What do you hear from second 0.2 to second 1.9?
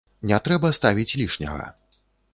Не трэба ставіць лішняга.